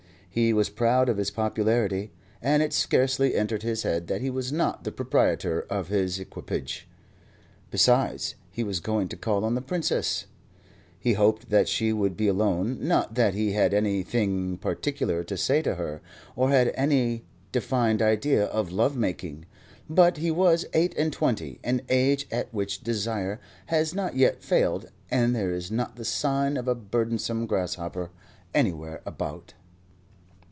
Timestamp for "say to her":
15.35-16.01